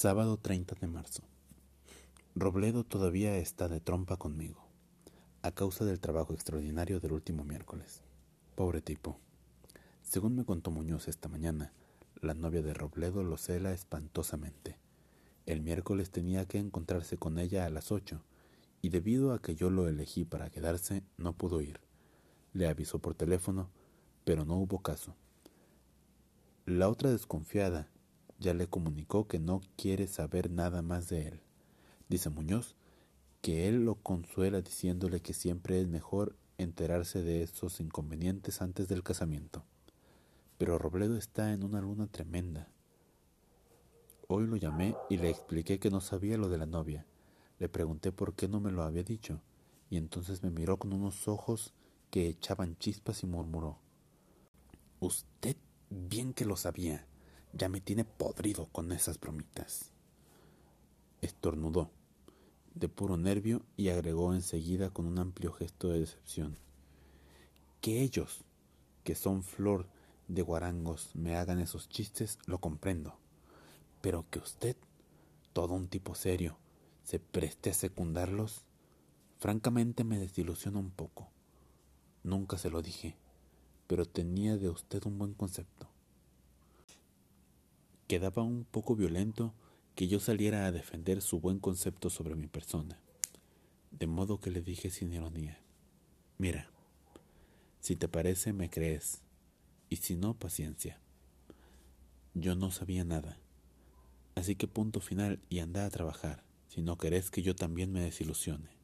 Sábado 0.00 0.36
30 0.36 0.76
de 0.80 0.86
marzo. 0.86 1.24
Robledo 2.36 2.84
todavía 2.84 3.36
está 3.36 3.66
de 3.66 3.80
trompa 3.80 4.16
conmigo, 4.16 4.64
a 5.42 5.50
causa 5.50 5.84
del 5.84 5.98
trabajo 5.98 6.34
extraordinario 6.34 7.00
del 7.00 7.10
último 7.10 7.42
miércoles. 7.42 8.04
Pobre 8.54 8.80
tipo. 8.80 9.18
Según 10.02 10.36
me 10.36 10.44
contó 10.44 10.70
Muñoz 10.70 11.08
esta 11.08 11.28
mañana, 11.28 11.72
la 12.20 12.34
novia 12.34 12.62
de 12.62 12.74
Robledo 12.74 13.24
lo 13.24 13.36
cela 13.38 13.72
espantosamente. 13.72 14.76
El 15.46 15.62
miércoles 15.62 16.12
tenía 16.12 16.44
que 16.46 16.58
encontrarse 16.58 17.16
con 17.16 17.40
ella 17.40 17.66
a 17.66 17.70
las 17.70 17.90
ocho, 17.90 18.22
y 18.80 18.90
debido 18.90 19.32
a 19.32 19.42
que 19.42 19.56
yo 19.56 19.68
lo 19.68 19.88
elegí 19.88 20.24
para 20.24 20.48
quedarse, 20.48 21.02
no 21.16 21.32
pudo 21.32 21.60
ir. 21.60 21.80
Le 22.52 22.68
avisó 22.68 23.00
por 23.00 23.16
teléfono, 23.16 23.68
pero 24.24 24.44
no 24.44 24.58
hubo 24.58 24.78
caso. 24.78 25.16
La 26.66 26.88
otra 26.88 27.10
desconfiada 27.10 27.88
ya 28.38 28.54
le 28.54 28.66
comunicó 28.66 29.26
que 29.26 29.38
no 29.38 29.60
quiere 29.76 30.06
saber 30.06 30.50
nada 30.50 30.82
más 30.82 31.08
de 31.08 31.28
él. 31.28 31.40
Dice 32.08 32.30
Muñoz 32.30 32.76
que 33.40 33.68
él 33.68 33.84
lo 33.84 33.96
consuela 33.96 34.60
diciéndole 34.60 35.20
que 35.20 35.32
siempre 35.32 35.80
es 35.80 35.88
mejor 35.88 36.36
enterarse 36.56 37.22
de 37.22 37.42
esos 37.42 37.80
inconvenientes 37.80 38.62
antes 38.62 38.88
del 38.88 39.02
casamiento. 39.02 39.64
Pero 40.58 40.78
Robledo 40.78 41.16
está 41.16 41.52
en 41.52 41.62
una 41.62 41.80
luna 41.80 42.08
tremenda. 42.08 42.68
Hoy 44.26 44.46
lo 44.46 44.56
llamé 44.56 44.96
y 45.08 45.18
le 45.18 45.30
expliqué 45.30 45.78
que 45.78 45.90
no 45.90 46.00
sabía 46.00 46.36
lo 46.36 46.48
de 46.48 46.58
la 46.58 46.66
novia. 46.66 47.06
Le 47.58 47.68
pregunté 47.68 48.12
por 48.12 48.34
qué 48.34 48.48
no 48.48 48.60
me 48.60 48.72
lo 48.72 48.82
había 48.82 49.02
dicho, 49.02 49.40
y 49.88 49.96
entonces 49.96 50.42
me 50.42 50.50
miró 50.50 50.76
con 50.76 50.92
unos 50.92 51.28
ojos 51.28 51.72
que 52.10 52.28
echaban 52.28 52.76
chispas 52.78 53.22
y 53.22 53.26
murmuró 53.26 53.78
Usted 55.00 55.56
bien 55.90 56.34
que 56.34 56.44
lo 56.44 56.56
sabía. 56.56 57.06
Ya 57.52 57.68
me 57.68 57.80
tiene 57.80 58.04
podrido 58.04 58.66
con 58.66 58.92
esas 58.92 59.18
bromitas. 59.18 59.92
Estornudó, 61.22 61.90
de 62.74 62.88
puro 62.88 63.16
nervio, 63.16 63.62
y 63.76 63.88
agregó 63.88 64.34
enseguida 64.34 64.90
con 64.90 65.06
un 65.06 65.18
amplio 65.18 65.52
gesto 65.52 65.88
de 65.88 66.00
decepción. 66.00 66.58
Que 67.80 68.02
ellos, 68.02 68.44
que 69.02 69.14
son 69.14 69.42
flor 69.42 69.86
de 70.28 70.42
guarangos, 70.42 71.10
me 71.14 71.36
hagan 71.36 71.58
esos 71.58 71.88
chistes, 71.88 72.38
lo 72.46 72.58
comprendo. 72.58 73.16
Pero 74.02 74.26
que 74.30 74.38
usted, 74.38 74.76
todo 75.52 75.74
un 75.74 75.88
tipo 75.88 76.14
serio, 76.14 76.58
se 77.02 77.18
preste 77.18 77.70
a 77.70 77.74
secundarlos, 77.74 78.66
francamente 79.38 80.04
me 80.04 80.18
desilusiona 80.18 80.78
un 80.78 80.90
poco. 80.90 81.28
Nunca 82.22 82.58
se 82.58 82.68
lo 82.68 82.82
dije, 82.82 83.16
pero 83.86 84.04
tenía 84.04 84.58
de 84.58 84.68
usted 84.68 85.04
un 85.06 85.18
buen 85.18 85.32
concepto. 85.32 85.88
Quedaba 88.08 88.42
un 88.42 88.64
poco 88.64 88.96
violento 88.96 89.52
que 89.94 90.08
yo 90.08 90.18
saliera 90.18 90.64
a 90.64 90.72
defender 90.72 91.20
su 91.20 91.40
buen 91.40 91.58
concepto 91.58 92.08
sobre 92.08 92.36
mi 92.36 92.46
persona, 92.46 92.98
de 93.90 94.06
modo 94.06 94.40
que 94.40 94.50
le 94.50 94.62
dije 94.62 94.88
sin 94.88 95.12
ironía, 95.12 95.60
mira, 96.38 96.70
si 97.80 97.96
te 97.96 98.08
parece 98.08 98.54
me 98.54 98.70
crees, 98.70 99.20
y 99.90 99.96
si 99.96 100.16
no, 100.16 100.32
paciencia. 100.38 100.98
Yo 102.32 102.54
no 102.54 102.70
sabía 102.70 103.04
nada, 103.04 103.38
así 104.36 104.56
que 104.56 104.68
punto 104.68 105.00
final 105.00 105.38
y 105.50 105.58
anda 105.58 105.84
a 105.84 105.90
trabajar, 105.90 106.44
si 106.66 106.80
no 106.80 106.96
querés 106.96 107.30
que 107.30 107.42
yo 107.42 107.54
también 107.54 107.92
me 107.92 108.00
desilusione. 108.00 108.77